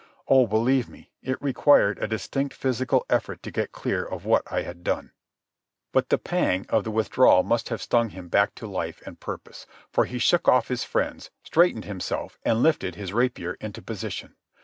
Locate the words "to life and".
8.55-9.19